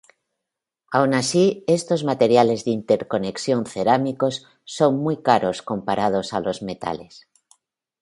Aun 0.99 1.11
así, 1.21 1.63
estos 1.67 2.01
materiales 2.03 2.65
de 2.65 2.71
interconexión 2.71 3.67
cerámicos 3.67 4.47
son 4.65 4.97
muy 4.97 5.21
caros 5.21 5.61
comparados 5.61 6.33
a 6.33 6.39
los 6.39 6.63
metales. 6.63 7.27